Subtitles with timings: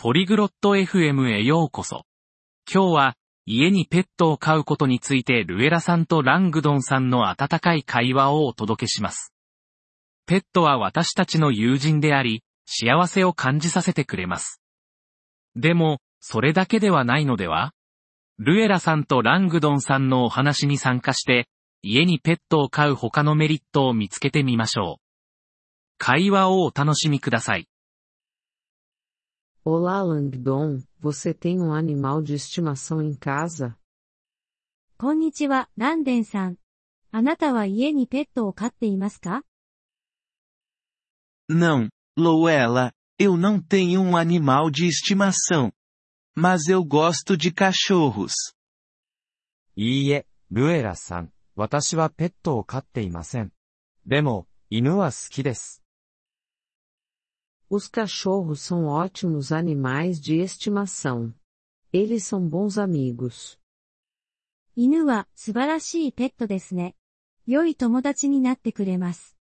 [0.00, 2.04] ポリグロット FM へようこそ。
[2.72, 3.16] 今日は、
[3.46, 9.34] 家にペットを飼うことについてルエラさんとラングドンさんの温かい会話をお届けします。
[10.24, 14.62] ペットは私たちの友人であり、幸せを感じさせてくれます。
[15.56, 17.72] でも、それだけではないのでは？
[18.38, 21.48] ルエラさんとラングドンさんのお話に参加して、
[21.82, 25.02] 家にペットを飼う他のメリットを見つけてみましょう。
[25.98, 27.66] 会話をお楽しみください。
[29.67, 33.77] Olá Langdon, você tem um animal de estimação em casa?
[34.97, 36.57] こんにちは、ランデンさん。
[37.11, 39.45] あなたは家にペットを飼っていますか
[41.49, 45.71] Não, Louela, eu não tenho um animal de estimação.
[46.35, 48.33] Mas eu gosto de cachorros.
[49.77, 53.53] いいえ、ルエラさん、私はペットを飼っていません。
[54.05, 55.81] でも、犬は好きです。
[57.69, 61.33] Os cachorros são ótimos animais de estimação.
[61.91, 63.57] Eles são bons amigos.
[64.75, 66.95] 犬は素晴らしいペットですね。
[67.45, 69.35] 良い友達になってくれます。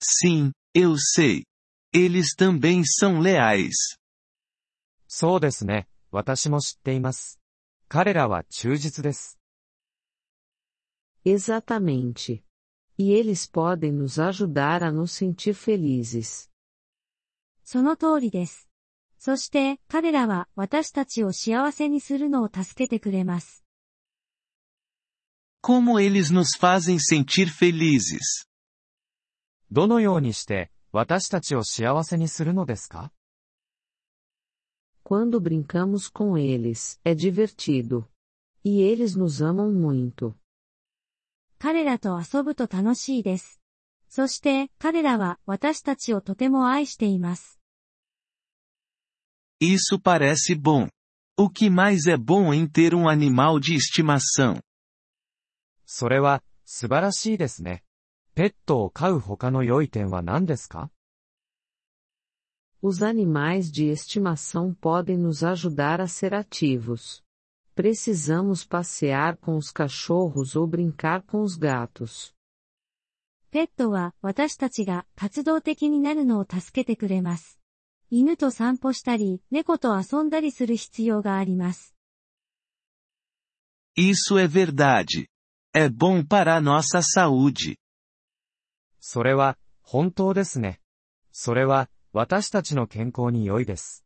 [0.00, 1.44] Sim, eu sei.
[1.92, 3.98] Eles também são leais.
[5.08, 7.40] そうですね、私も知っています。
[7.88, 9.38] 彼らは忠実です。
[11.24, 12.42] Exatamente.
[13.00, 16.50] E eles podem nos ajudar a nos sentir felizes.
[17.62, 18.68] その通りです。
[19.18, 23.64] そして、彼らは私たちを幸せにするのを助けてくれます。
[25.62, 28.46] Como eles nos fazem sentir felizes?
[29.70, 33.12] どのようにして、私たちを幸せにするのですか
[35.04, 38.08] Quando brincamos com eles, é divertido.
[38.64, 40.34] E eles nos amam muito.
[41.61, 43.61] 彼らと遊ぶと楽しいです。
[44.09, 47.59] そして、彼らは私たちをとても愛しています。
[49.61, 50.89] Isso parece bom.
[51.37, 54.59] O que mais é bom em ter um animal de estimação?
[55.85, 57.83] それは、素晴らしいですね。
[58.33, 60.89] ペットを飼う他の良い点は何ですか
[62.81, 67.21] Os animais de estimação podem nos ajudar a ser ativos.
[67.81, 72.31] Precisamos passear com os cachorros ou brincar com os gatos.
[73.49, 77.59] ペットは私たちが活動的になるのを助けてくれます。
[78.11, 81.95] 犬と散歩したり、猫と遊んだりする必要があります。
[83.97, 85.27] Isso é verdade.
[85.73, 87.79] É bom para a nossa saúde.
[88.99, 90.79] それは、本当ですね。
[91.31, 94.05] それは、私たちの健康に良いです。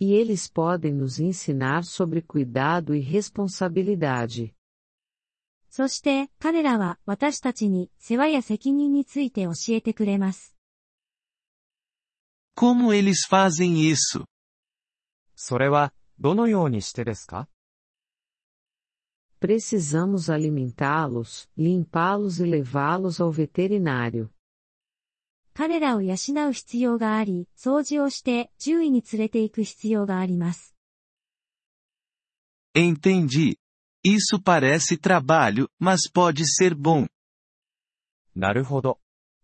[0.00, 4.54] E eles podem nos ensinar sobre cuidado e responsabilidade.
[5.70, 10.54] そして、彼らは私たちに世話や責任について教えてくれます。
[12.56, 14.24] Como eles fazem isso?
[15.34, 17.48] それは、どのようにしてですか
[19.40, 24.30] Precisamos alimentá-los, limpá-los e levá-los ao veterinário.
[25.59, 26.15] 彼らを養
[26.47, 30.73] う必要があり、掃除をして獣医に連れて行く必要があります。
[32.73, 33.57] Entendi.
[34.01, 37.09] Isso parece trabalho, mas pode ser bom.
[38.37, 39.01] なるほど。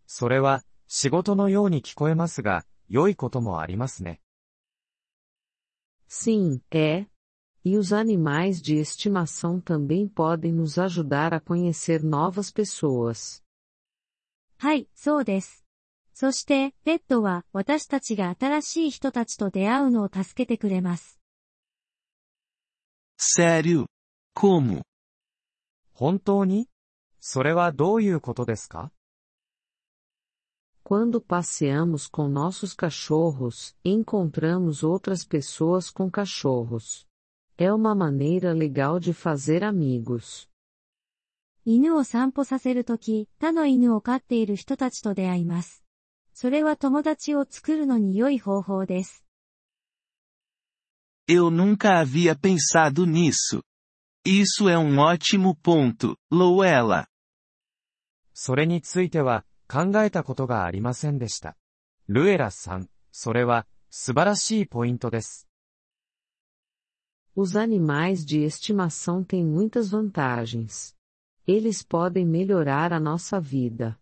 [0.07, 4.21] それは、仕事のように聞こえますが、良いこともありますね。
[6.07, 7.07] Sim, é.
[7.65, 13.43] E os animais de estimação também podem nos ajudar a conhecer novas pessoas.
[14.57, 15.64] はい、そうです。
[16.17, 21.19] そして、ペットは私たちが新しい人たちと出会うのを助けてくれます。
[23.19, 23.85] Sério?
[24.33, 24.81] Como?
[25.91, 26.69] 本当に
[27.19, 28.93] それはどういうことですか
[30.85, 37.05] Quando passeamos com nossos cachorros, encontramos outras pessoas com cachorros.
[37.57, 40.47] É uma maneira legal de fazer amigos.
[41.65, 45.84] 犬を散歩させるとき、他の犬を飼っている人たちと出会います。
[46.34, 49.24] それは友達を作るのに良い方法です。
[51.28, 53.62] Eu nunca havia pensado nisso.
[54.26, 57.06] Isso é um ótimo ponto, Louela.
[58.34, 61.56] それについては、考えたことがありませんでした。
[62.08, 65.46] ルエラさん、それは、素晴らしいポイントです。
[67.36, 70.96] Os animais de estimação têm muitas vantagens.
[71.46, 73.98] Eles podem melhorar a nossa vida.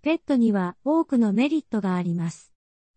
[0.00, 2.52] ペットには多くのメリットがあります。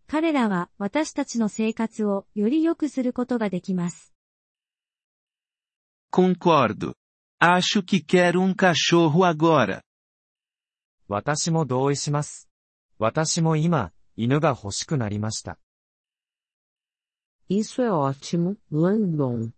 [0.08, 4.14] 彼らは私たちの生活をより良くすることができます。
[6.12, 6.94] Concordo.
[7.40, 9.82] Acho que quero um cachorro agora.
[11.08, 12.50] 私も同意します。
[13.00, 15.58] 私も今、犬が欲しくなりました。
[17.50, 19.52] Isso é ótimo, Langdon.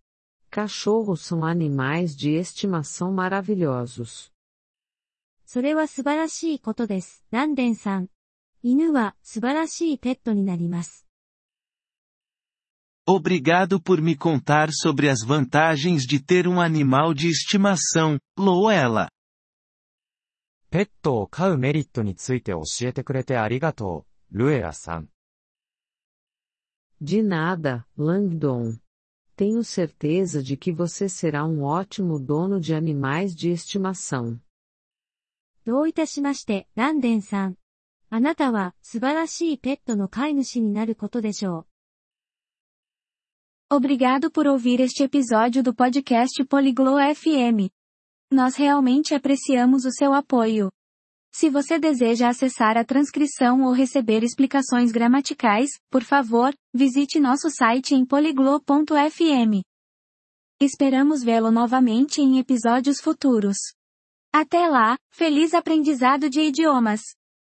[0.50, 4.33] Cachorros são animais de estimação maravilhosos.
[5.53, 8.09] それは素晴らしいことです、ランデンさん。
[8.63, 11.07] 犬は素晴らしいペットになります。
[13.07, 19.09] Obrigado por me contar sobre as vantagens de ter um animal de estimação, Loela.
[20.71, 25.09] ペットを飼うメリットについて教えてくれてありがとう、ルエラさん。
[27.01, 28.79] De nada, Langdon.
[29.35, 34.39] Tenho certeza de que você será um ótimo dono de animais de estimação.
[35.67, 37.57] どういたしまして、ランデンさん。
[38.11, 41.67] あなたは素晴らしいペットの飼い主になることでしょ
[43.71, 43.75] う。
[43.75, 47.71] Obrigado por ouvir este episódio do podcast Poliglo FM.
[48.33, 50.71] Nós realmente apreciamos o seu apoio.
[51.31, 57.95] Se você deseja acessar a transcrição ou receber explicações gramaticais, por favor, visite nosso site
[57.95, 59.63] em poliglo.fm.
[60.59, 63.57] Esperamos vê-lo novamente em episódios futuros.
[64.36, 67.02] Até lá, feliz aprendizado de idiomas!